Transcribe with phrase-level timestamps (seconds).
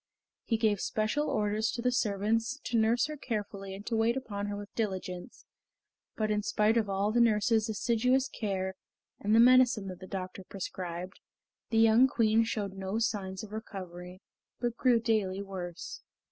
[0.45, 4.47] He gave special orders to the servants to nurse her carefully and to wait upon
[4.47, 5.45] her with diligence,
[6.17, 8.73] but in spite of all the nurses' assiduous care
[9.19, 11.19] and the medicine that the doctor prescribed,
[11.69, 14.23] the young Queen showed no signs of recovery,
[14.59, 16.01] but grew daily worse.